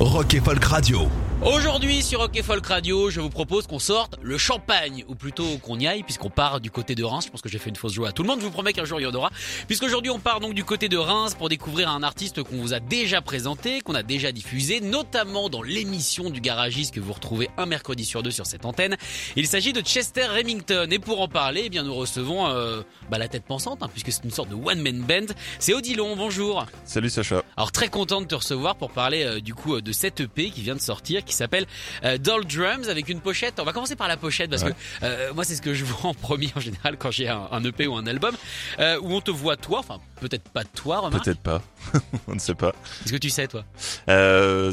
[0.00, 1.08] Rock et Folk Radio.
[1.40, 5.56] Aujourd'hui sur Rock et Folk Radio, je vous propose qu'on sorte le champagne, ou plutôt
[5.58, 7.26] qu'on y aille, puisqu'on part du côté de Reims.
[7.26, 8.40] Je pense que j'ai fait une fausse joie à tout le monde.
[8.40, 9.30] Je vous promets qu'un jour il y en aura.
[9.68, 12.80] Puisqu'aujourd'hui on part donc du côté de Reims pour découvrir un artiste qu'on vous a
[12.80, 17.66] déjà présenté, qu'on a déjà diffusé, notamment dans l'émission du garagiste que vous retrouvez un
[17.66, 18.96] mercredi sur deux sur cette antenne.
[19.36, 20.88] Il s'agit de Chester Remington.
[20.90, 24.10] Et pour en parler, eh bien nous recevons euh, bah, la tête pensante, hein, puisque
[24.10, 25.32] c'est une sorte de one man band.
[25.60, 26.16] C'est Odilon.
[26.16, 26.66] Bonjour.
[26.84, 27.44] Salut Sacha.
[27.56, 30.50] Alors très content de te recevoir pour parler euh, du coup euh, de cette EP
[30.50, 31.66] qui vient de sortir, qui s'appelle
[32.04, 33.58] euh, Doll Drums avec une pochette.
[33.58, 34.72] On va commencer par la pochette parce Ouais.
[34.72, 37.48] que euh, moi c'est ce que je vois en premier en général quand j'ai un,
[37.50, 38.34] un EP ou un album
[38.78, 41.24] euh, où on te voit toi, enfin peut-être pas toi, remarque.
[41.24, 41.62] Peut-être pas.
[42.28, 42.74] On ne sait pas.
[43.04, 43.64] Est-ce que tu sais toi?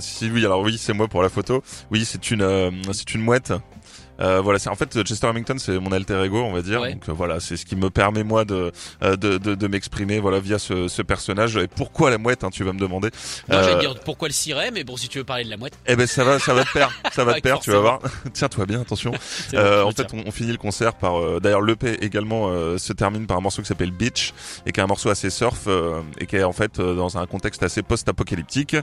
[0.01, 1.63] Si oui, alors oui, c'est moi pour la photo.
[1.91, 3.53] Oui, c'est une, c'est une mouette.
[4.19, 6.81] Euh, voilà, c'est en fait Chester Remington, c'est mon alter ego, on va dire.
[6.81, 6.93] Ouais.
[6.93, 8.71] Donc euh, voilà, c'est ce qui me permet moi de
[9.03, 11.57] euh, de, de, de m'exprimer, voilà, via ce, ce personnage.
[11.57, 13.09] Et pourquoi la mouette, hein, tu vas me demander
[13.49, 15.57] Moi j'allais Euh, dire pourquoi le ciré, mais bon si tu veux parler de la
[15.57, 15.77] mouette.
[15.87, 17.99] Eh ben ça va, ça va te perdre, ça va te perdre, tu vas voir.
[18.33, 19.11] Tiens-toi bien, attention.
[19.53, 21.17] Euh, en je fait, on, on finit le concert par.
[21.19, 24.33] euh, D'ailleurs, l'EP également euh, se termine par un morceau qui s'appelle Beach
[24.65, 27.17] et qui est un morceau assez surf euh, et qui est en fait euh, dans
[27.17, 28.73] un contexte assez post-apocalyptique.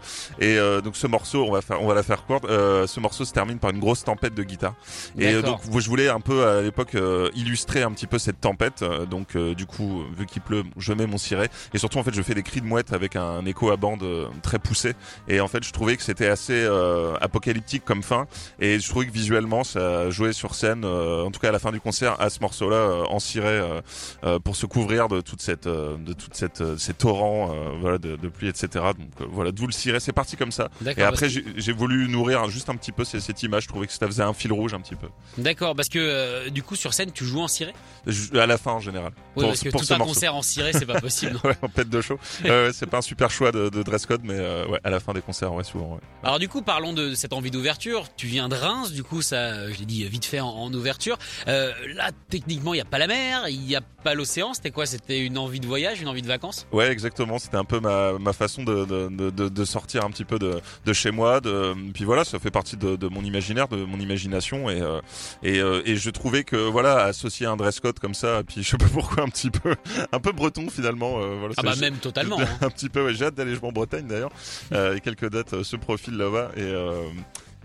[0.41, 2.45] Et euh, donc ce morceau, on va faire, on va la faire courte.
[2.45, 4.75] euh, ce morceau se termine par une grosse tempête de guitare.
[5.19, 5.61] Et euh, D'accord.
[5.61, 8.83] donc, je voulais un peu à l'époque euh, illustrer un petit peu cette tempête.
[8.83, 12.03] Euh, donc, euh, du coup, vu qu'il pleut, je mets mon ciré et surtout en
[12.03, 14.95] fait, je fais des cris de mouette avec un écho à bande euh, très poussé.
[15.29, 18.27] Et en fait, je trouvais que c'était assez euh, apocalyptique comme fin.
[18.61, 21.59] Et je trouvais que visuellement, ça jouait sur scène, euh, en tout cas à la
[21.59, 23.81] fin du concert, à ce morceau-là, euh, en ciré, euh,
[24.25, 27.71] euh, pour se couvrir de toute cette, euh, de toute cette, euh, ces torrents, euh,
[27.81, 28.69] voilà, de, de pluie, etc.
[28.99, 30.01] Donc euh, voilà, d'où le ciré.
[30.01, 30.69] C'est parti comme ça.
[30.97, 33.65] Et après, j'ai j'ai voulu nourrir juste un petit peu cette, cette image.
[33.65, 35.09] Je trouvais que ça faisait un fil rouge un petit peu.
[35.39, 37.73] D'accord, parce que euh, du coup sur scène tu joues en ciré?
[38.07, 39.13] Je- À la fin en général.
[39.37, 40.13] Oui, Pour- parce que tout un morceau.
[40.13, 41.33] concert en ciré c'est pas possible.
[41.43, 42.19] non Ouais, en pète de chaud.
[42.45, 45.01] Euh, c'est pas un super choix de, de dress code, mais euh, ouais, à la
[45.01, 45.95] fin des concerts, ouais, souvent.
[45.95, 46.01] Ouais.
[46.23, 48.09] Alors du coup, parlons de cette envie d'ouverture.
[48.15, 50.71] Tu viens de Reims, du coup, ça, euh, je l'ai dit vite fait en, en
[50.75, 51.17] ouverture.
[51.49, 54.53] Euh, là, techniquement, il y a pas la mer, il y a pas l'océan.
[54.53, 54.85] C'était quoi?
[54.85, 56.67] C'était une envie de voyage, une envie de vacances?
[56.73, 57.39] Ouais, exactement.
[57.39, 60.39] C'était un peu ma, ma façon de, de, de, de- de sortir un petit peu
[60.39, 61.41] de, de chez moi.
[61.41, 64.69] De, puis voilà, ça fait partie de, de mon imaginaire, de mon imagination.
[64.69, 65.01] Et, euh,
[65.43, 68.69] et, euh, et je trouvais que voilà, associer un dress code comme ça, puis je
[68.71, 69.75] sais pas pourquoi, un petit peu,
[70.13, 71.21] un peu breton finalement.
[71.23, 72.41] euh, voilà, Ah bah même totalement.
[72.41, 72.47] hein.
[72.61, 73.05] un petit peu.
[73.05, 74.33] Ouais, j'ai hâte d'aller jouer en Bretagne d'ailleurs.
[74.73, 76.63] Euh, et quelques dates euh, se profilent là-bas et.
[76.63, 77.03] Euh,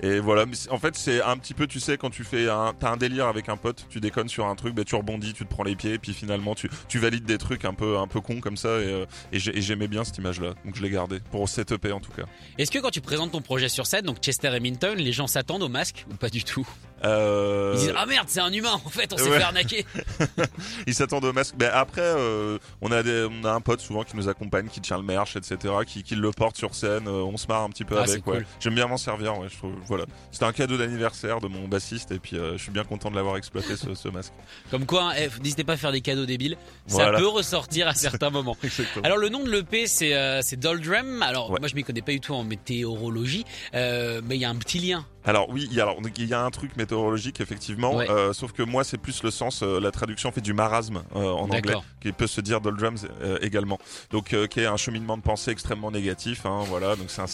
[0.03, 2.91] et voilà, en fait c'est un petit peu, tu sais, quand tu fais un, t'as
[2.91, 5.49] un délire avec un pote, tu déconnes sur un truc, ben tu rebondis, tu te
[5.49, 8.21] prends les pieds, et puis finalement tu, tu valides des trucs un peu, un peu
[8.21, 10.91] cons comme ça, et, euh, et j'ai- et j'aimais bien cette image-là, donc je l'ai
[10.91, 12.25] gardé pour cette EP en tout cas.
[12.59, 15.63] Est-ce que quand tu présentes ton projet sur scène, donc Chester Remington, les gens s'attendent
[15.63, 16.67] au masque ou pas du tout?
[17.03, 19.37] Euh, Ils disent ah merde, c'est un humain en fait, on s'est ouais.
[19.37, 19.85] fait arnaquer.
[20.87, 21.55] ils s'attendent au masque.
[21.57, 24.81] Ben après, euh, on a des, on a un pote souvent qui nous accompagne, qui
[24.81, 27.07] tient le merch, etc., qui, qui le porte sur scène.
[27.07, 28.25] euh, on se marre un petit peu Ah, avec.
[28.27, 28.37] Ouais.
[28.37, 28.45] cool.
[28.59, 29.37] J'aime bien m'en servir.
[29.37, 29.73] Ouais, je trouve.
[29.87, 30.05] Voilà.
[30.31, 33.15] C'était un cadeau d'anniversaire de mon bassiste et puis euh, je suis bien content de
[33.15, 34.33] l'avoir exploité ce, ce masque.
[34.71, 38.29] Comme quoi, hein, n'hésitez pas à faire des cadeaux débiles, ça peut ressortir à certains
[38.29, 38.57] moments.
[38.63, 39.05] Exactement.
[39.05, 41.21] Alors le nom de l'EP c'est euh, c'est Doldrum.
[41.21, 44.49] Alors moi je m'y connais pas du tout en météorologie, euh, mais il y a
[44.49, 45.05] un petit lien.
[45.27, 48.09] Alors oui, il y a, alors, il y a un truc météorologique effectivement, Ouais.
[48.09, 51.19] euh, sauf que moi c'est plus le sens, euh, la traduction fait du marasme euh,
[51.19, 53.77] en anglais, qui peut se dire doldrums euh, également.
[54.11, 56.95] Donc euh, qui est un cheminement de pensée extrêmement négatif, hein, voilà.
[56.95, 57.25] Donc c'est un.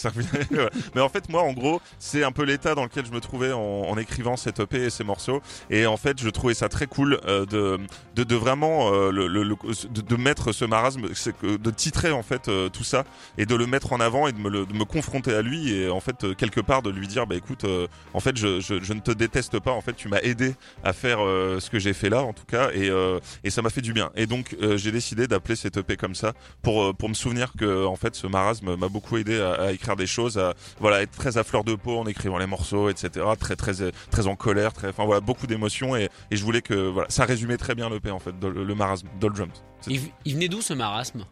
[0.50, 0.70] Voilà.
[0.94, 3.52] Mais en fait moi en gros c'est un peu l'état dans lequel je me trouvais
[3.52, 5.40] en, en écrivant cette EP et ces morceaux,
[5.70, 7.78] et en fait je trouvais ça très cool euh, de,
[8.16, 9.54] de de vraiment euh, le, le- le-
[9.90, 11.02] de, de mettre ce marasme,
[11.42, 13.04] de titrer en fait euh, tout ça
[13.38, 15.72] et de le mettre en avant et de me, le- de me confronter à lui
[15.72, 18.60] et en fait euh, quelque part de lui dire bah écoute euh, en fait je,
[18.60, 19.72] je, je ne te déteste pas.
[19.72, 22.44] En fait tu m'as aidé à faire euh, ce que j'ai fait là en tout
[22.46, 24.10] cas et, euh, et ça m'a fait du bien.
[24.16, 26.32] Et donc euh, j'ai décidé d'appeler cette EP comme ça
[26.62, 29.96] pour pour me souvenir que en fait ce marasme m'a beaucoup aidé à, à écrire
[29.96, 33.24] des choses à voilà être très à fleur de peau en écrivant les morceaux etc
[33.38, 33.74] très très
[34.10, 37.24] très en colère très enfin voilà beaucoup d'émotions et, et je voulais que voilà ça
[37.24, 39.50] résumait très bien l'EP en fait le, le marasme Doldrums
[39.80, 41.24] C'est Il, il venait d'où ce marasme?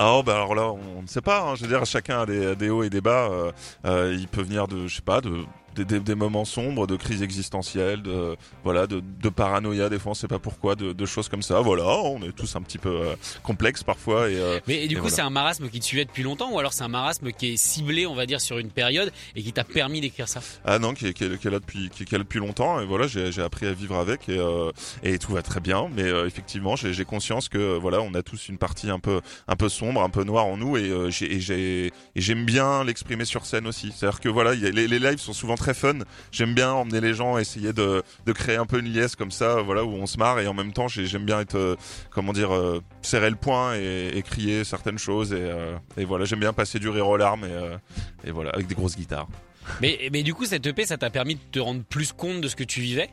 [0.00, 1.54] Ah bah alors là on ne sait pas hein.
[1.56, 3.50] je veux dire chacun a des, des hauts et des bas euh,
[3.84, 5.44] euh, il peut venir de je sais pas de
[5.74, 10.12] des, des, des moments sombres, de crise existentielle, de voilà, de, de paranoïa des fois,
[10.12, 11.60] on sait pas pourquoi, de, de choses comme ça.
[11.60, 14.28] Voilà, on est tous un petit peu euh, complexes parfois.
[14.30, 15.16] Et, euh, Mais et du Et coup, voilà.
[15.16, 17.56] c'est un marasme qui te suivait depuis longtemps ou alors c'est un marasme qui est
[17.56, 20.40] ciblé, on va dire, sur une période et qui t'a permis d'écrire ça?
[20.64, 22.40] Ah non, qui est, qui est- qui est là depuis qui, qui est là depuis
[22.40, 22.80] longtemps.
[22.80, 24.70] Et voilà, j'ai j'ai appris à vivre avec et, euh,
[25.02, 25.88] et tout va très bien.
[25.94, 29.20] Mais euh, effectivement, j'ai conscience que euh, voilà, on a tous une partie un peu
[29.46, 33.46] un peu sombre, un peu noire en nous et euh, j'ai j'aime bien l'exprimer sur
[33.46, 33.92] scène aussi.
[33.96, 35.98] C'est-à-dire que voilà, il y a- les, les lives sont souvent très fun.
[36.32, 38.02] J'aime bien emmener les gens, essayer de,
[38.34, 40.72] créer un peu une liesse comme ça, voilà, où on se marre et en même
[40.72, 41.76] temps, j'ai- j'aime bien être, euh,
[42.10, 46.40] comment dire, euh, serrer le poing et, crier certaines choses et, euh, et voilà, j'aime
[46.40, 49.28] bien passer du rire aux larmes et, et voilà, avec des grosses guitares.
[49.80, 52.48] mais, mais du coup, cette EP, ça t'a permis de te rendre plus compte de
[52.48, 53.10] ce que tu vivais?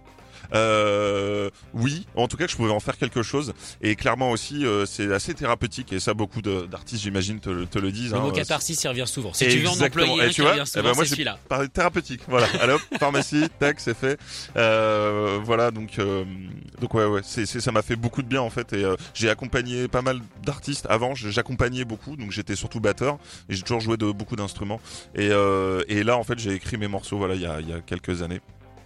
[0.53, 4.65] Euh, oui, en tout cas que je pouvais en faire quelque chose et clairement aussi
[4.65, 8.11] euh, c'est assez thérapeutique et ça beaucoup d'artistes j'imagine te, le- te le disent.
[8.11, 9.33] Le hein, mot euh, catharsis y revient souvent.
[9.33, 11.05] Si tu veux en employer Et un tu qui vois, revient eh souvent, ben moi
[11.05, 12.21] c'est j'ai parlé de thérapeutique.
[12.27, 12.47] Voilà.
[12.61, 14.19] Allez hop, pharmacie, tac, c'est fait.
[14.57, 16.23] Euh, voilà donc euh,
[16.79, 19.29] donc ouais ouais, c'est ça m'a fait beaucoup de bien en fait et euh, j'ai
[19.29, 21.13] accompagné pas mal d'artistes avant.
[21.15, 23.17] J'accompagnais beaucoup donc j'étais surtout batteur
[23.49, 24.79] et j'ai toujours joué de beaucoup d'instruments
[25.15, 27.69] et euh, et là en fait j'ai écrit mes morceaux voilà il y a il
[27.69, 28.41] y a quelques années.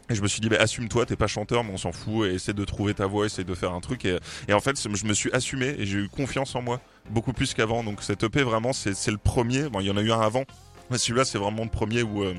[0.10, 2.34] Et je me suis dit, bah, assume-toi, t'es pas chanteur, mais on s'en fout, et
[2.34, 4.06] essaie de trouver ta voix, essaie de faire un truc.
[4.06, 7.54] Et, en fait, je me suis assumé et j'ai eu confiance en moi, beaucoup plus
[7.54, 7.84] qu'avant.
[7.84, 9.70] Donc cette EP, vraiment, c'est c'est le premier.
[9.70, 10.44] Bon, il y en a eu un avant,
[10.90, 12.24] mais celui-là, c'est vraiment le premier où.
[12.24, 12.34] euh,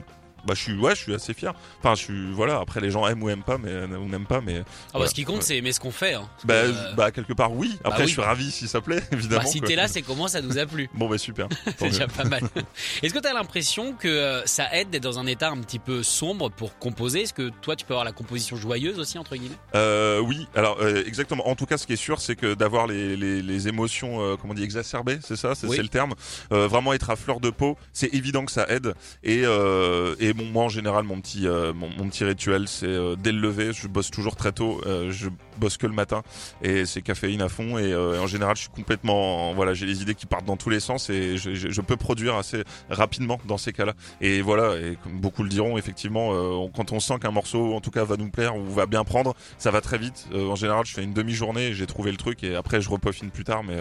[0.47, 1.53] bah, je suis, ouais, je suis assez fier.
[1.79, 2.59] Enfin, je suis, voilà.
[2.61, 5.09] Après, les gens aiment ou aiment pas, mais ou n'aiment pas, mais Ah bah, Voilà.
[5.09, 6.15] ce qui compte, c'est aimer ce qu'on fait.
[6.15, 6.29] Hein.
[6.45, 7.79] Bah, euh, bah, quelque part, oui.
[7.85, 8.09] Après, oui.
[8.09, 9.43] je suis ravi si ça plaît, évidemment.
[9.43, 10.89] bah, si t'es là, c'est comment ça nous a plu.
[10.95, 11.49] Bon, bah super.
[11.79, 12.43] C'est déjà pas mal.
[13.03, 15.79] Est-ce que tu as l'impression que euh, ça aide d'être dans un état un petit
[15.79, 17.23] peu sombre pour composer?
[17.23, 19.57] Est-ce que toi, tu peux avoir la composition joyeuse aussi, entre guillemets?
[19.75, 21.49] Euh, oui, alors euh, exactement.
[21.49, 24.37] En tout cas, ce qui est sûr, c'est que d'avoir les, les, les émotions, euh,
[24.37, 25.79] comment on dit, exacerbées, c'est ça, c'est Oui.
[25.79, 26.15] le terme.
[26.53, 28.95] Euh, vraiment être à fleur de peau, c'est évident que ça aide.
[29.23, 33.17] Et, euh, et bon, moi en général, mon petit, euh, mon, petit rituel, c'est euh,
[33.19, 34.81] dès le lever, je bosse toujours très tôt.
[34.87, 35.29] euh, je
[35.59, 36.23] bosse que le matin
[36.63, 37.77] et c'est caféine à fond.
[37.79, 40.81] Et, en général, je suis complètement, voilà, j'ai les idées qui partent dans tous les
[40.81, 43.93] sens et je, peux produire assez rapidement dans ces cas-là.
[44.23, 47.91] Et voilà, et comme beaucoup le diront, effectivement, quand on sent qu'un morceau, en tout
[47.91, 50.29] cas, va nous plaire ou va bien prendre, ça va très vite.
[50.33, 53.45] En général, je fais une demi-journée j'ai trouvé le truc et après, je repeaufine plus
[53.45, 53.63] tard.
[53.63, 53.77] Mais,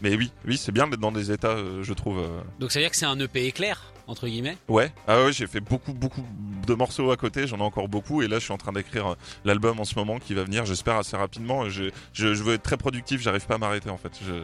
[0.00, 2.26] mais oui, oui, c'est bien d'être dans des états, je trouve.
[2.60, 5.46] Donc ça veut dire que c'est un EP éclair, entre guillemets Ouais, ah ouais, j'ai
[5.46, 6.24] fait beaucoup, beaucoup
[6.66, 9.12] de morceaux à côté, j'en ai encore beaucoup, et là je suis en train d'écrire
[9.12, 9.14] euh,
[9.44, 11.68] l'album en ce moment qui va venir, j'espère assez rapidement.
[11.70, 14.12] Je, je, je veux être très productif, j'arrive pas à m'arrêter en fait.
[14.24, 14.42] Je, Mais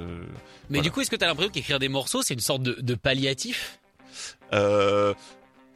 [0.71, 0.83] Voilà.
[0.83, 2.95] du coup, est-ce que tu as l'impression qu'écrire des morceaux, c'est une sorte de, de
[2.95, 3.81] palliatif?
[4.53, 5.13] Euh,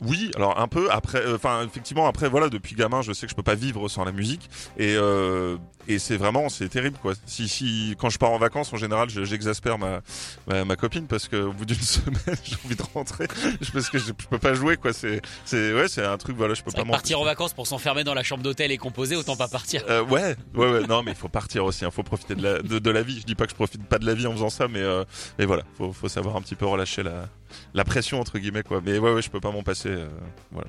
[0.00, 3.30] oui, alors un peu après, euh, enfin effectivement après voilà depuis gamin je sais que
[3.30, 4.48] je peux pas vivre sans la musique
[4.78, 5.56] et euh,
[5.88, 7.12] et c'est vraiment c'est terrible quoi.
[7.26, 10.00] Si si quand je pars en vacances en général je- j'exaspère ma,
[10.46, 12.14] ma ma copine parce que au bout d'une semaine
[12.44, 13.26] j'ai envie de rentrer
[13.60, 14.92] je- parce que je, je peux pas jouer quoi.
[14.92, 18.04] C'est c'est ouais c'est un truc voilà je peux pas Partir en vacances pour s'enfermer
[18.04, 19.82] dans la chambre d'hôtel et composer, autant pas partir.
[19.88, 21.84] Euh, ouais, ouais, ouais, non, mais il faut partir aussi.
[21.84, 23.20] Il faut profiter de la, de, de la vie.
[23.20, 25.04] Je dis pas que je profite pas de la vie en faisant ça, mais euh,
[25.38, 27.28] mais voilà, faut, faut savoir un petit peu relâcher la,
[27.74, 28.80] la pression entre guillemets quoi.
[28.84, 29.88] Mais ouais, ouais, je peux pas m'en passer.
[29.90, 30.08] euh,
[30.52, 30.68] voilà.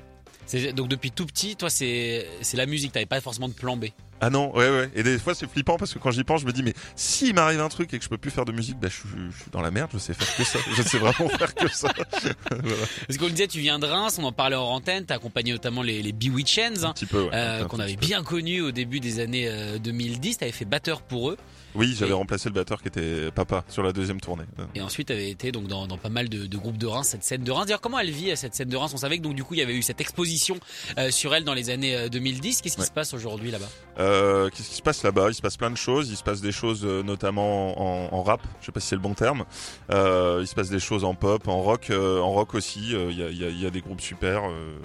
[0.74, 3.86] Donc depuis tout petit, toi, c'est la musique, t'avais pas forcément de plan B.
[4.20, 4.90] Ah non, ouais, ouais.
[4.94, 7.34] Et des fois c'est flippant parce que quand j'y pense, je me dis mais s'il
[7.34, 9.42] m'arrive un truc et que je peux plus faire de musique, bah je suis, je
[9.42, 9.90] suis dans la merde.
[9.92, 10.58] Je sais faire que ça.
[10.76, 11.92] Je sais vraiment faire que ça.
[12.50, 12.76] voilà.
[13.06, 15.82] Parce qu'on disait, tu viens de Reims, on en parlait en antenne, t'as accompagné notamment
[15.82, 17.22] les, les Bewitchens, Un hein, petit peu.
[17.22, 21.02] Ouais, euh, qu'on avait bien connus au début des années euh, 2010, t'avais fait batteur
[21.02, 21.36] pour eux.
[21.74, 24.44] Oui, j'avais Et- remplacé le batteur qui était papa sur la deuxième tournée.
[24.74, 27.24] Et ensuite, avait été donc dans, dans pas mal de, de groupes de Reims, cette
[27.24, 27.66] scène de Reims.
[27.66, 28.92] D'ailleurs, comment elle vit euh, cette scène de Reims?
[28.94, 30.58] On savait que donc du coup, il y avait eu cette exposition
[30.98, 32.60] euh, sur elle dans les années euh, 2010.
[32.62, 32.86] Qu'est-ce qui Ouais.
[32.86, 33.68] se passe aujourd'hui là-bas?
[33.98, 35.28] Euh, Qu'est-ce qui se passe là-bas?
[35.30, 36.10] Il se passe plein de choses.
[36.10, 38.40] Il se passe des choses euh, notamment en, en rap.
[38.60, 39.44] Je sais pas si c'est le bon terme.
[39.90, 42.94] Euh, il se passe des choses en pop, en rock, euh, en rock aussi.
[42.94, 44.42] Euh, Il y, a, y a- y a des groupes super.
[44.44, 44.76] euh.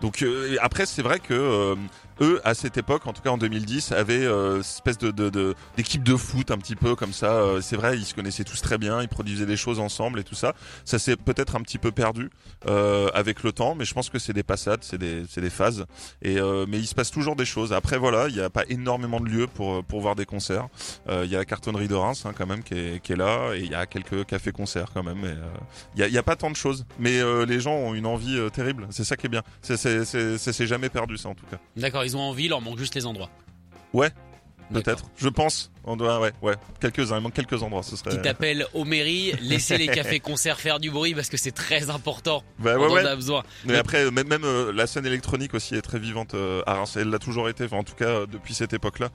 [0.00, 1.74] Donc euh, après, c'est vrai que euh,
[2.20, 5.54] eux, à cette époque, en tout cas en 2010, avaient euh, espèce de de- de-
[5.76, 7.32] d'équipe de, foot un petit peu comme ça.
[7.32, 9.02] Euh, c'est vrai, ils se connaissaient tous très bien.
[9.02, 10.54] Ils produisaient des choses ensemble et tout ça.
[10.84, 12.30] Ça s'est peut-être un petit peu perdu
[12.68, 15.50] euh, avec le temps, mais je pense que c'est des passades, c'est des, c'est des
[15.50, 15.86] phases.
[16.22, 17.72] Et euh, mais il se passe toujours des choses.
[17.72, 20.68] Après voilà, il n'y a pas énormément de lieux pour pour voir des concerts.
[21.08, 23.16] Euh, Il y a la cartonnerie de Reims hein, quand même qui est, qui est
[23.16, 25.22] là, et il y a quelques cafés-concerts quand même.
[25.24, 25.34] euh,
[25.94, 28.38] Il y, a, y a pas tant de choses, mais les gens ont une envie
[28.52, 28.86] terrible.
[28.90, 29.42] C'est ça qui est bien.
[29.62, 31.58] C'est c'est c'est- c'est jamais perdu ça en tout cas.
[31.76, 33.30] D'accord, ils ont envie, leur manque juste les endroits.
[33.92, 34.10] Ouais.
[34.72, 35.70] Peut-être, je pense.
[35.88, 38.10] On doit, ouais, ouais, quelques-uns, il manque quelques endroits, ce serait.
[38.10, 42.42] Qui t'appelle au mairie, laissez les cafés-concerts faire du bruit parce que c'est très important.
[42.58, 43.44] Bah, on ouais, en a besoin.
[43.64, 46.96] Mais après, même, même euh, la scène électronique aussi est très vivante euh, à Reims.
[46.96, 49.10] Elle l'a toujours été, enfin, en tout cas euh, depuis cette époque-là.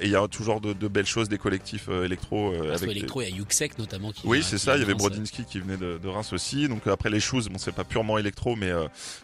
[0.00, 2.52] Et il y a toujours de, de belles choses, des collectifs électro.
[2.52, 4.76] Parce avec qu'électro, il y a Yuxek notamment qui Oui, c'est ça.
[4.76, 6.68] Il y avait Brodinski qui venait de, de Reims aussi.
[6.68, 8.72] Donc après les choses, bon, c'est pas purement électro, mais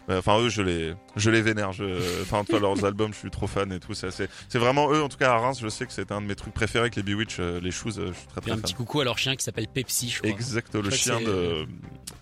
[0.09, 1.69] enfin eux, je les, je les vénère.
[2.23, 3.93] Enfin, leurs albums, je suis trop fan et tout.
[3.93, 5.03] C'est vraiment eux.
[5.03, 6.95] En tout cas, à Reims, je sais que c'est un de mes trucs préférés avec
[6.95, 7.97] les Bewitch, euh, les shoes.
[7.97, 8.61] euh, je suis très Et très un fan.
[8.61, 10.29] petit coucou à leur chien qui s'appelle Pepsi, je crois.
[10.29, 11.65] Exact, le crois que chien c'est- de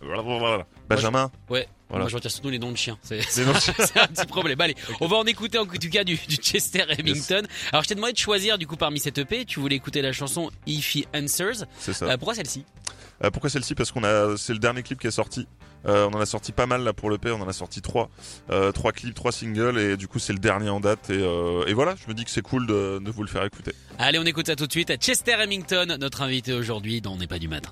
[0.02, 0.68] voilà, voilà, voilà.
[0.90, 1.32] Benjamin.
[1.50, 1.68] Ouais.
[1.90, 2.04] Voilà.
[2.04, 2.98] Moi, je retiens surtout les noms de chiens.
[3.02, 4.60] C'est un petit problème.
[4.62, 7.42] Allez, on va en écouter en tout cas du, du Chester Remington.
[7.72, 9.46] Alors, je t'ai demandé de choisir du coup parmi cette EP.
[9.46, 11.66] Tu voulais écouter la chanson If He Answers.
[11.80, 12.06] C'est ça.
[12.06, 12.64] Euh, pourquoi celle-ci?
[13.24, 13.74] Euh, pourquoi celle-ci?
[13.74, 15.48] Parce qu'on a, c'est le dernier clip qui est sorti.
[15.88, 18.10] Euh, on en a sorti pas mal là pour l'EP, on en a sorti trois,
[18.74, 21.20] trois clips, trois singles et du coup c'est le dernier en date et,
[21.68, 23.72] et voilà, je me dis que c'est cool de, de vous le faire écouter.
[23.98, 24.94] Allez, on écoute ça tout de suite.
[24.98, 27.72] Chester Remington, notre invité aujourd'hui dans On n'est pas du matin.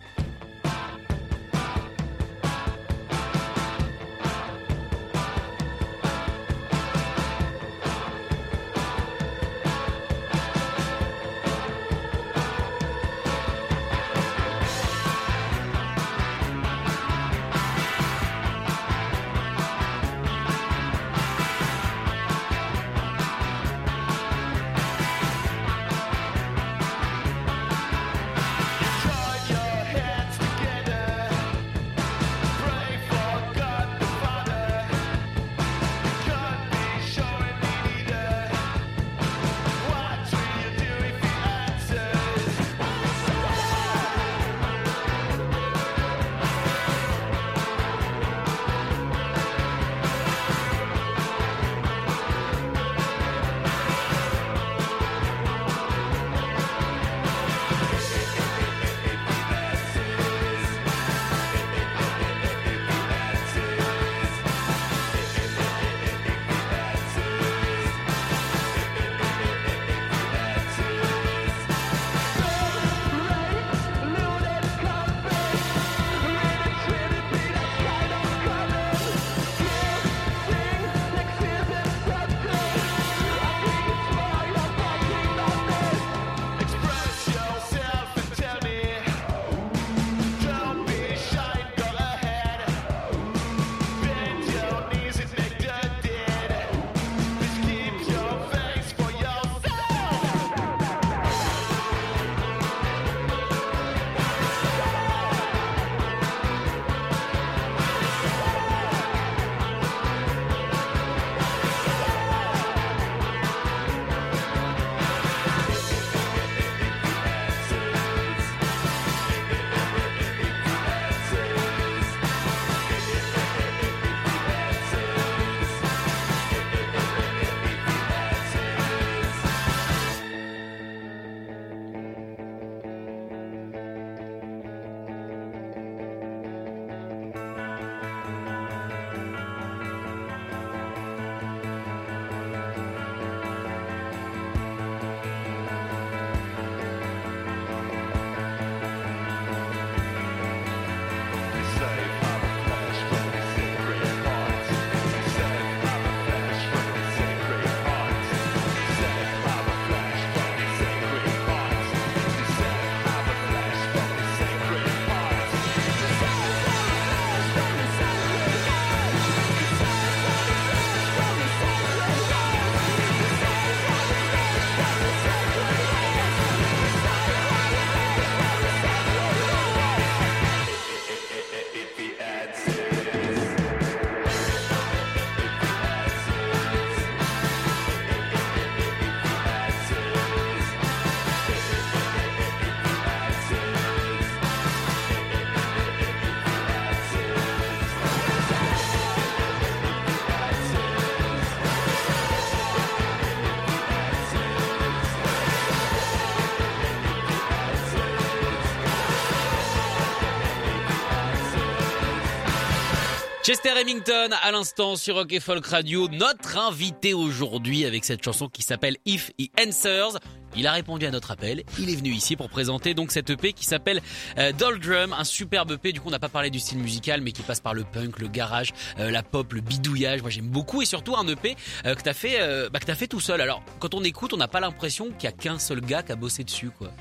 [213.48, 218.50] Chester Remington à l'instant sur Rock et Folk Radio, notre invité aujourd'hui avec cette chanson
[218.50, 220.20] qui s'appelle If He Answers.
[220.58, 221.64] Il a répondu à notre appel.
[221.80, 224.02] Il est venu ici pour présenter donc cette EP qui s'appelle
[224.40, 225.92] euh, Doll Drum, un superbe EP.
[225.92, 228.20] Du coup, on n'a pas parlé du style musical, mais qui passe par le punk,
[228.20, 230.22] le garage, euh, la pop, le bidouillage.
[230.22, 232.96] Moi, j'aime beaucoup et surtout un EP euh, que t'as fait, euh, bah, que t'as
[232.96, 233.40] fait tout seul.
[233.42, 236.12] Alors, quand on écoute, on n'a pas l'impression qu'il y a qu'un seul gars qui
[236.12, 236.92] a bossé dessus, quoi.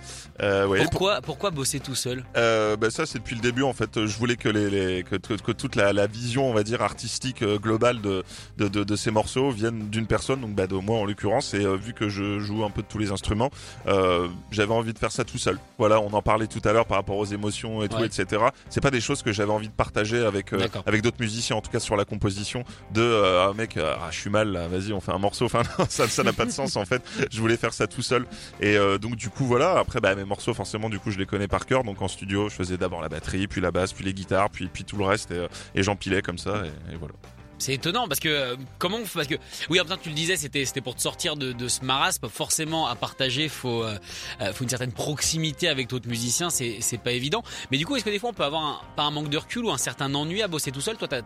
[0.66, 2.24] Ouais, Pourquoi, pourquoi bosser tout seul?
[2.34, 4.04] Bah ça c'est depuis le début en fait.
[4.06, 5.16] Je voulais que les, les que,
[5.52, 8.22] toute la, la vision on va dire artistique globale de
[8.58, 11.64] de, de, de ces morceaux vienne d'une personne donc bah de moi en l'occurrence et
[11.76, 13.45] vu que je joue un peu de tous les instruments,
[13.86, 15.58] euh, j'avais envie de faire ça tout seul.
[15.78, 18.06] Voilà, on en parlait tout à l'heure par rapport aux émotions et tout Ouais.
[18.06, 18.42] etc.
[18.68, 21.60] C'est pas des choses que j'avais envie de partager avec euh, avec d'autres musiciens en
[21.60, 24.68] tout cas sur la composition de euh, ah mec euh, ah, je suis mal là,
[24.68, 25.44] vas-y on fait un morceau.
[25.46, 27.02] Enfin non, ça n'a pas de sens en fait.
[27.30, 28.26] Je voulais faire ça tout seul
[28.60, 31.48] et donc du coup voilà après bah mes morceaux forcément du coup je les connais
[31.48, 34.12] par cœur donc en studio je faisais d'abord la batterie puis la basse puis les
[34.14, 37.14] guitares puis puis tout le reste et, et j'empilais comme ça et, et voilà.
[37.58, 39.36] C'est étonnant parce que euh, comment parce que
[39.70, 41.84] oui en même temps tu le disais c'était c'était pour te sortir de, de ce
[41.84, 42.28] marasme.
[42.28, 43.98] Forcément à partager faut euh,
[44.40, 47.42] euh, faut une certaine proximité avec d'autres musiciens c'est c'est pas évident.
[47.70, 49.38] Mais du coup est-ce que des fois on peut avoir un, pas un manque de
[49.38, 50.96] recul ou un certain ennui à bosser tout seul?
[50.96, 51.22] Toi t'as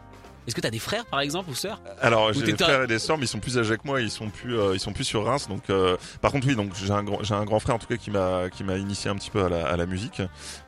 [0.50, 2.87] est-ce que t'as des frères par exemple ou sœurs Alors Ou j'ai des frères et
[2.87, 4.92] des sœurs mais ils sont plus âgés que moi ils sont plus euh, ils sont
[4.92, 7.61] plus sur Reims donc euh, par contre oui donc j'ai un grand j'ai un grand
[7.61, 9.76] frère en tout cas qui m'a qui m'a initié un petit peu à la, à
[9.76, 10.21] la musique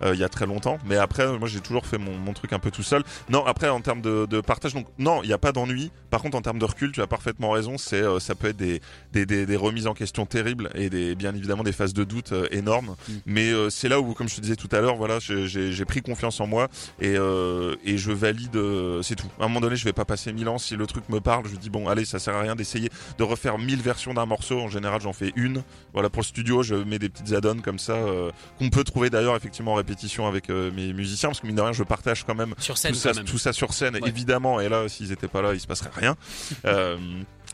[0.02, 0.78] euh, il y a très longtemps.
[0.86, 3.02] Mais après moi j'ai toujours fait mon, mon truc un peu tout seul.
[3.28, 5.90] Non après en termes de, de partage donc non il n'y a pas d'ennui.
[6.10, 8.56] Par contre en termes de recul tu as parfaitement raison c'est euh, ça peut être
[8.56, 8.80] des,
[9.12, 12.32] des, des, des remises en question terribles et des bien évidemment des phases de doute
[12.32, 12.94] euh, énormes.
[13.08, 13.12] Mm.
[13.26, 16.00] mais euh, c'est là où comme je te disais tout à l'heure voilà j'ai- pris
[16.02, 16.68] confiance en moi
[17.00, 19.26] et euh, et je valide euh, c'est tout.
[19.40, 20.59] À un moment donné je vais pas passer mille ans.
[20.59, 23.23] Si le truc me parle je dis bon allez ça sert à rien d'essayer de
[23.25, 24.61] refaire mille versions d'un morceau.
[24.61, 25.62] En général j'en fais une.
[25.93, 29.11] Voilà pour le studio je mets des petites add-ons comme ça euh, qu'on peut trouver
[29.11, 32.25] d'ailleurs effectivement en répétition avec euh, mes musiciens parce que mine de rien je partage
[32.25, 33.25] quand même sur scène tout ça, quand même.
[33.26, 34.09] tout ça sur scène Ouais.
[34.09, 34.61] évidemment.
[34.61, 36.17] Et là s'ils étaient pas là il se passerait rien.
[36.64, 36.97] Euh,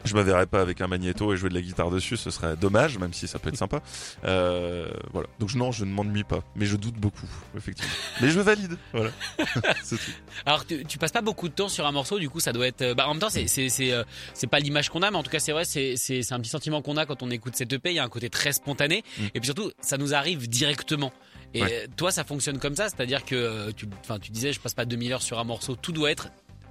[0.05, 2.57] je me verrais pas avec un magnéto et jouer de la guitare dessus ce serait
[2.57, 3.81] dommage même si ça peut être sympa.
[4.25, 5.29] Euh, voilà.
[5.39, 7.91] Donc non je ne m'ennuie pas mais je doute beaucoup effectivement.
[8.21, 9.11] Mais je valide voilà.
[9.83, 10.11] C'est tout.
[10.47, 12.67] Alors tu, tu passes pas beaucoup de temps sur un morceau du coup ça doit
[12.67, 15.11] être euh, bah en même temps c'est c'est c'est euh, c'est pas l'image qu'on a
[15.11, 17.23] mais en tout cas c'est vrai c'est c'est c'est un petit sentiment qu'on a quand
[17.23, 19.03] on écoute cette EP il y a un côté très spontané.
[19.19, 19.25] Mm.
[19.35, 21.13] et puis surtout ça nous arrive directement.
[21.55, 21.89] Et Ouais.
[21.97, 24.85] toi ça fonctionne comme ça c'est-à-dire que euh, tu enfin tu disais je passe pas
[24.85, 26.29] 2000 heures sur un morceau tout doit être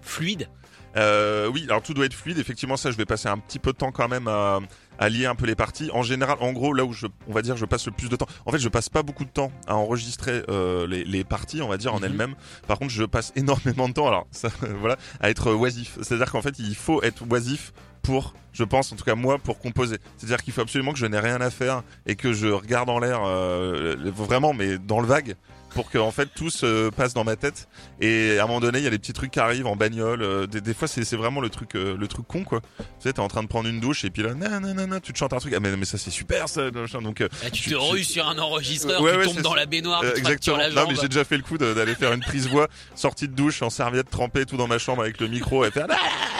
[0.07, 0.47] fluide
[0.95, 2.39] Euh, oui, alors tout doit être fluide.
[2.39, 4.59] Effectivement, ça, je vais passer un petit peu de temps quand même à,
[4.97, 5.91] à lier un peu les parties.
[5.93, 8.15] En général, en gros, là où je, on va dire, je passe le plus de
[8.15, 8.25] temps.
[8.47, 11.67] En fait, je passe pas beaucoup de temps à enregistrer euh, les, les parties, on
[11.67, 12.05] va dire en Mhm.
[12.05, 12.35] elles-mêmes.
[12.67, 14.49] Par contre, je passe énormément de temps, alors ça,
[14.79, 15.97] voilà, à être oisif.
[16.01, 19.59] C'est-à-dire qu'en fait, il faut être oisif pour, je pense, en tout cas moi, pour
[19.59, 19.97] composer.
[20.17, 22.97] C'est-à-dire qu'il faut absolument que je n'ai rien à faire et que je regarde en
[22.97, 25.35] l'air, euh, vraiment, mais dans le vague
[25.77, 27.67] pour que en fait tout se passe dans ma tête.
[28.01, 30.23] Et à un moment donné il y a des petits trucs qui arrivent en bagnole
[30.23, 32.61] euh, des, des fois c'est c'est vraiment le truc euh, le truc con quoi.
[32.79, 34.89] Tu sais t'es en train de prendre une douche et puis là nan, nan, nan,
[34.89, 35.53] nan, tu te chantes un truc.
[35.55, 38.39] Ah mais, mais ça c'est super ça donc euh, Là, tu te rues sur un
[38.39, 40.89] enregistreur Ouais, tu ouais, tombes dans la baignoire tu exactement la non jambe.
[40.89, 43.69] mais j'ai déjà fait le coup d'aller faire une prise voix sortie de douche en
[43.69, 45.85] serviette trempée tout dans ma chambre avec le micro et faire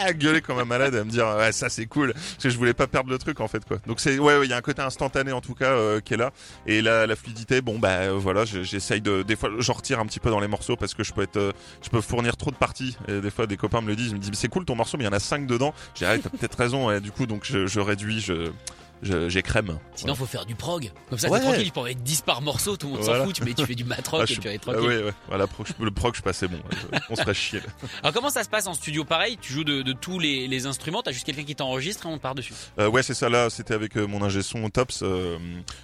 [0.02, 2.14] ah, gueuler comme un malade et me dire ouais ça c'est cool.
[2.14, 3.78] Parce que je voulais pas perdre le truc en fait quoi.
[3.86, 6.16] Donc c'est ouais ouais, il y a un côté instantané en tout cas euh, qui
[6.16, 6.32] est là.
[6.66, 10.06] Et la, la fluidité bon bah voilà je- j'essaye de des fois j'en retire un
[10.06, 11.52] petit peu dans les morceaux parce que je peux être euh,
[11.84, 12.98] je peux fournir trop de parties.
[13.08, 14.98] Et des fois des copains me le disent ils me disent c'est cool ton morceau
[14.98, 15.74] mais il y en a cinq dedans.
[15.94, 18.52] J'ai ah, t'as peut-être raison du coup donc je, je réduis je
[19.02, 21.40] je- j'écrème sinon faut faire du prog comme ça Ouais.
[21.40, 23.44] t'es tranquille tu peux en mettre 10 par morceau tout le monde s'en fout tu,
[23.44, 25.48] mets, tu fais du matrock Ah, et je tu vas être ah, tranquille ouais, ouais.
[25.48, 26.58] Pro- je- le proc, je passais bon.
[26.58, 26.62] ouais,
[26.94, 27.60] je- on se ferait chier.
[27.60, 27.66] là.
[28.04, 29.38] alors comment ça se passe en studio pareil?
[29.40, 31.02] Tu joues de, de tous les, les instruments?
[31.04, 32.54] T'as juste quelqu'un qui t'enregistre et on part dessus?
[32.80, 33.30] Euh, ouais, c'est ça.
[33.30, 35.02] Là, c'était avec euh, mon ingé son Tops.
[35.04, 35.38] euh,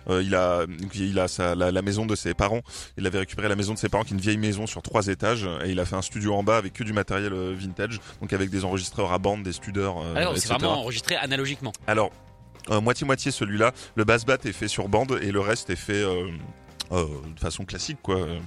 [0.09, 2.61] euh, il a, donc, il a sa, la, la maison de ses parents.
[2.97, 5.07] Il avait récupéré la maison de ses parents, qui est une vieille maison sur trois
[5.07, 7.99] étages, et il a fait un studio en bas avec que du matériel euh, vintage,
[8.21, 10.55] donc avec des enregistreurs à bande, des studeurs, euh, alors c'est etc.
[10.59, 12.09] vraiment enregistré analogiquement Alors, euh,
[12.69, 13.71] moitié-moitié celui-là.
[13.95, 16.27] Le bass bat est fait sur bande et le reste est fait euh,
[16.91, 18.17] euh, de façon classique, quoi.
[18.17, 18.39] euh,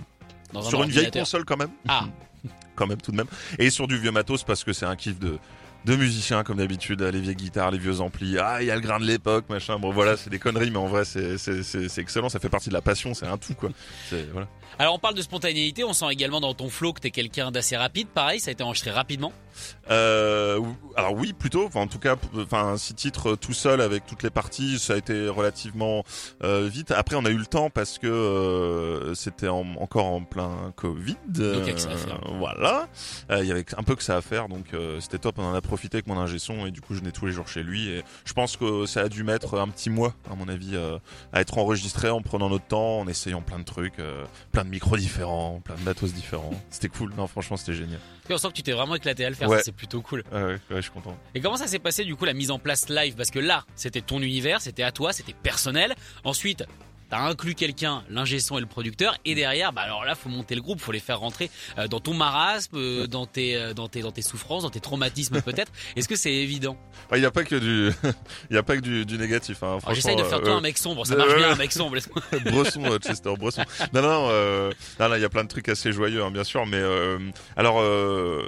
[0.55, 1.71] un sur une vieille console quand même.
[1.89, 2.07] ah
[2.77, 3.27] quand même tout de même.
[3.59, 5.39] Et sur du vieux matos parce que c'est un kiff de
[5.87, 8.39] de musiciens comme d'habitude, les vieilles guitares, les vieux amplis.
[8.41, 9.79] Ah, il y a le grain de l'époque, machin.
[9.79, 12.29] Bon voilà, c'est des conneries, mais en vrai c'est excellent.
[12.29, 13.71] Ça fait partie de la passion, c'est un tout quoi.
[14.33, 14.49] Voilà.
[14.79, 17.77] Alors on parle de spontanéité, on sent également dans ton flow que t'es quelqu'un d'assez
[17.77, 18.09] rapide.
[18.09, 19.33] Pareil, ça a été enregistré rapidement.
[19.91, 20.61] Euh,
[20.97, 21.65] alors oui, plutôt.
[21.67, 24.95] Enfin, en tout cas, enfin six titres euh, tout seul avec toutes les parties, ça
[24.95, 26.05] a été relativement
[26.43, 26.91] euh, vite.
[26.91, 31.17] Après, on a eu le temps parce que euh, c'était en- encore en plein Covid.
[31.27, 32.21] Donc, il y a que ça à faire.
[32.39, 32.89] Voilà,
[33.31, 34.67] il y avait un peu que ça à faire, donc
[35.01, 35.37] c'était top.
[35.39, 37.33] On en a profité avec mon ingé son et du coup, je venais tous les
[37.33, 37.89] jours chez lui.
[37.89, 40.77] Et je pense que ça a dû mettre un petit mois, à mon avis,
[41.33, 43.97] à être enregistré en prenant notre temps, en essayant plein de trucs,
[44.53, 46.51] plein de micros différents, plein de matos différents.
[46.71, 47.13] C'était cool.
[47.17, 48.01] Non, franchement, c'était génial.
[48.25, 49.61] Puis on sent que tu t'es vraiment éclaté à le faire, Ouais.
[49.63, 50.25] c'est plutôt cool.
[50.33, 51.17] Ouais, ouais, je suis content.
[51.35, 53.15] Et comment ça s'est passé du coup la mise en place live?
[53.17, 55.95] Parce que là, c'était ton univers, c'était à toi, c'était personnel.
[56.25, 56.65] Ensuite,
[57.09, 60.57] t'as inclus quelqu'un, l'ingé son et le producteur, et derrière, bah alors là, faut monter
[60.57, 63.87] le groupe, faut les faire rentrer euh, dans ton marasme, euh, dans tes, euh, dans
[63.87, 65.71] tes, dans tes souffrances, dans tes traumatismes peut-être.
[65.97, 66.77] Est-ce que c'est évident?
[67.13, 67.93] Il n'y a pas que du,
[68.51, 69.63] il y a pas que du, du négatif.
[69.63, 71.37] Hein, J'essaye de faire toi euh, un mec sombre, ça euh, marche ouais.
[71.39, 71.97] bien un mec sombre.
[71.97, 73.63] euh, Chester Bresson.
[73.93, 76.67] Non, non, euh, non, il y a plein de trucs assez joyeux, hein, bien sûr,
[76.67, 77.19] mais euh,
[77.57, 78.43] alors, euh,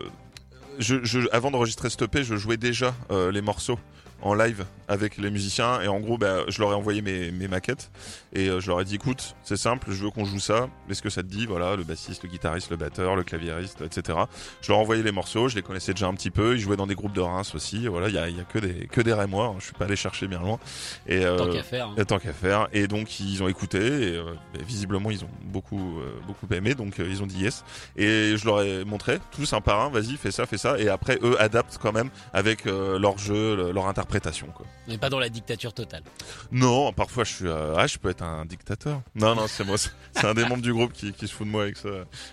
[0.78, 3.78] je, je, avant d'enregistrer cette EP, je jouais déjà euh, les morceaux
[4.22, 7.90] en live avec les musiciens et en gros bah, je leur ai envoyé mes maquettes
[8.34, 11.02] et euh, je leur ai dit écoute c'est simple je veux qu'on joue ça est-ce
[11.02, 14.18] que ça te dit voilà le bassiste le guitariste le batteur le claviériste etc
[14.60, 16.76] je leur ai envoyé les morceaux je les connaissais déjà un petit peu ils jouaient
[16.76, 19.00] dans des groupes de Reims aussi voilà il y a, y a que des que
[19.00, 20.58] des Rémois hein, je suis pas allé chercher bien loin
[21.06, 21.88] et euh, Tant qu'à faire.
[21.88, 21.94] hein.
[21.96, 22.68] et Tant qu'à faire.
[22.72, 23.78] Et donc ils ont écouté.
[23.78, 24.34] Et euh,
[24.66, 26.74] visiblement ils ont beaucoup euh, beaucoup aimé.
[26.74, 27.64] Donc ils ont dit yes.
[27.96, 29.88] Et je leur ai montré tous un par un.
[29.90, 30.78] Vas-y, fais ça, fais ça.
[30.78, 34.48] Et après eux adaptent quand même avec leur jeu, le- leur interprétation.
[34.48, 34.66] Quoi.
[34.86, 36.02] On n'est pas dans la dictature totale.
[36.52, 39.02] Non, parfois je suis ah je peux être un dictateur.
[39.14, 39.76] Non non c'est moi.
[39.78, 41.88] C'est un des membres du groupe qui, qui se fout de moi avec ça.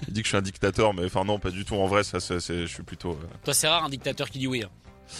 [0.07, 1.75] Il dit que je suis un dictateur, mais enfin non pas du tout.
[1.75, 3.11] En vrai ça c'est c'est- je suis plutôt.
[3.11, 4.63] euh, Toi, c'est rare un dictateur qui dit oui.
[4.63, 4.69] hein.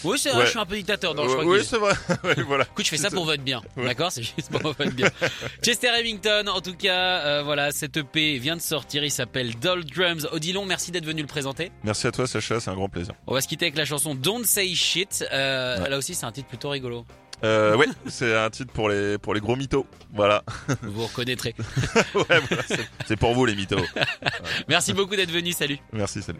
[0.04, 0.45] Oui, c'est vrai, Ouais.
[0.45, 1.13] je suis un peu dictateur.
[1.13, 1.93] Non, je ouais, crois oui c'est vrai.
[2.23, 2.63] Ouais, voilà.
[2.63, 3.84] Écoute, je fais ça pour votre bien, Ouais.
[3.86, 5.08] d'accord C'est juste pour votre bien.
[5.63, 9.86] Chester Remington, en tout cas, euh, voilà, cette EP vient de sortir, il s'appelle Doll
[9.86, 10.28] Drums.
[10.32, 11.71] Odilon, merci d'être venu le présenter.
[11.84, 13.13] Merci à toi Sacha, c'est un grand plaisir.
[13.28, 15.23] On va se quitter avec la chanson Don't Say Shit.
[15.32, 15.89] Euh, Ouais.
[15.89, 17.06] Là aussi, c'est un titre plutôt rigolo.
[17.43, 19.86] Euh, ouais, c'est un titre pour les pour les gros mythos.
[20.13, 20.43] Voilà.
[20.82, 21.54] Vous vous reconnaîtrez.
[22.15, 23.82] ouais, voilà, c'est- c'est pour vous les mythos.
[24.67, 25.78] Merci beaucoup d'être venu, salut.
[25.93, 26.39] Merci, salut.